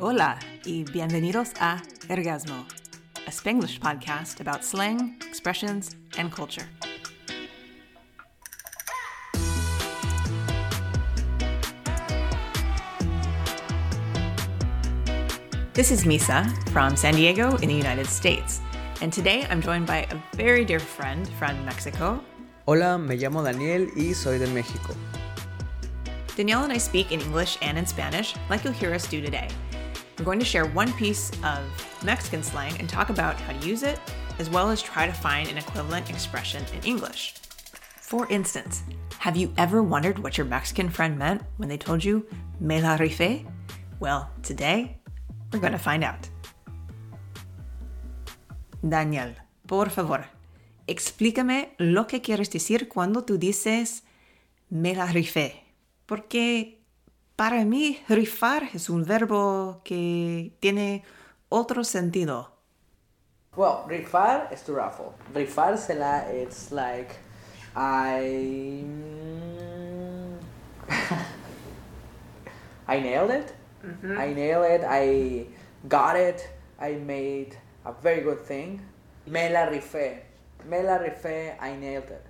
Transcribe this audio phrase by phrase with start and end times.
[0.00, 2.66] Hola y bienvenidos a Ergasmo,
[3.28, 6.66] a Spanglish podcast about slang, expressions, and culture.
[15.74, 18.60] This is Misa from San Diego in the United States,
[19.00, 22.20] and today I'm joined by a very dear friend from Mexico.
[22.66, 24.96] Hola, me llamo Daniel y soy de México.
[26.34, 29.48] Danielle and I speak in English and in Spanish, like you'll hear us do today.
[30.18, 31.58] We're going to share one piece of
[32.04, 33.98] Mexican slang and talk about how to use it,
[34.38, 37.34] as well as try to find an equivalent expression in English.
[38.00, 38.84] For instance,
[39.18, 42.24] have you ever wondered what your Mexican friend meant when they told you,
[42.60, 43.44] me la rifé?
[43.98, 44.98] Well, today,
[45.52, 46.28] we're going to find out.
[48.88, 49.34] Daniel,
[49.66, 50.26] por favor,
[50.86, 54.02] explícame lo que quieres decir cuando tú dices,
[54.70, 55.54] me la rifé.
[56.06, 56.83] Porque
[57.36, 61.04] para mí rifar es un verbo que tiene
[61.48, 62.52] otro sentido.
[63.56, 65.12] Well, rifar is to raffle.
[65.32, 67.14] Rifársela, it's like
[67.76, 68.84] I
[72.88, 73.54] I nailed it.
[74.18, 74.82] I nailed it.
[74.84, 75.46] I
[75.88, 76.48] got it.
[76.80, 78.80] I made a very good thing.
[79.26, 80.22] Me la rifé.
[80.68, 81.56] Me la rifé.
[81.60, 82.22] I nailed it.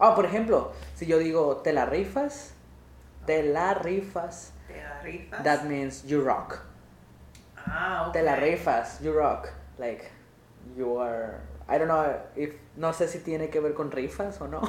[0.00, 2.54] Ah, por ejemplo, si yo digo te la rifas,
[3.26, 4.50] te la rifas,
[5.42, 6.64] that means you rock.
[7.66, 9.52] Ah, Te la rifas, you rock.
[9.78, 10.10] Like,
[10.76, 11.40] you are.
[11.68, 12.50] I don't know if.
[12.76, 14.60] No sé si tiene que ver con rifas o no.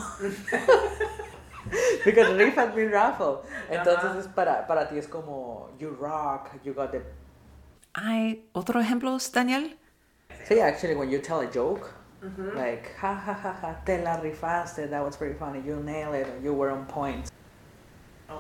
[2.06, 3.44] Because rifas mean raffle.
[3.70, 7.02] Entonces es para, para ti es como, you rock, you got the.
[7.94, 9.78] ¿Hay otros ejemplos, Daniel?
[10.46, 11.90] Sí, actually, when you tell a joke,
[12.56, 16.28] like, ha ha ha ha, te la rifaste, that was very funny, you nailed it,
[16.42, 17.30] you were on point.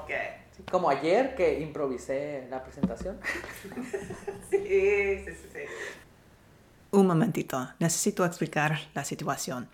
[0.04, 0.44] Okay.
[0.72, 3.20] Como ayer que improvisé la presentación.
[4.50, 4.60] Sí,
[5.26, 5.60] sí, sí,
[6.92, 9.68] Un momentito, necesito explicar la situación.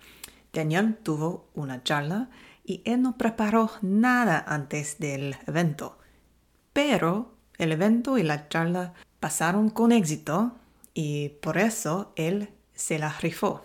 [0.54, 2.28] Daniel tuvo una charla
[2.64, 5.98] y él no preparó nada antes del evento.
[6.72, 10.52] Pero el evento y la charla pasaron con éxito
[10.94, 13.62] y por eso él se la rifó.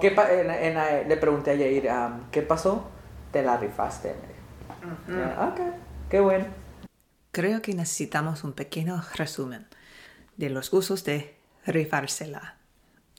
[0.00, 2.86] ¿Qué en- en- le pregunté a Yair, um, ¿qué pasó?
[3.32, 4.08] Te la rifaste.
[4.08, 5.30] me dijo.
[5.38, 5.60] Ah, Ok,
[6.10, 6.46] qué bueno.
[7.32, 9.66] Creo que necesitamos un pequeño resumen
[10.36, 11.36] de los usos de
[11.66, 12.56] rifársela.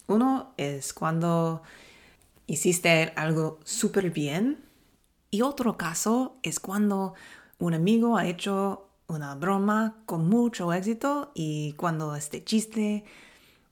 [0.07, 1.61] Uno es cuando
[2.47, 4.63] hiciste algo súper bien
[5.29, 7.13] y otro caso es cuando
[7.59, 13.03] un amigo ha hecho una broma con mucho éxito y cuando este chiste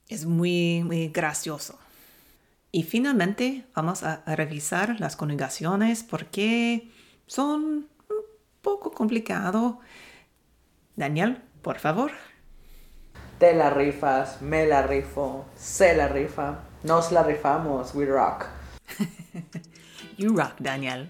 [0.10, 1.80] es muy, muy gracioso.
[2.72, 6.92] Y finalmente vamos a revisar las conjugaciones porque
[7.26, 7.88] son
[8.66, 9.80] poco complicado.
[10.96, 12.12] Daniel, por favor.
[13.38, 18.48] Te la rifas, me la rifo, se la rifa, nos la rifamos, we rock.
[20.18, 21.10] You rock, Daniel.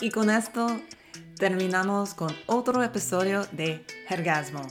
[0.00, 0.80] Y con esto
[1.36, 4.62] terminamos con otro episodio de Hergasmo.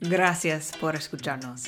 [0.00, 1.64] Gracias por escucharnos.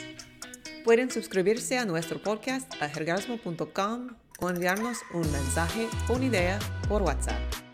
[0.83, 6.59] Pueden suscribirse a nuestro podcast a hergasmo.com o enviarnos un mensaje o una idea
[6.89, 7.70] por WhatsApp.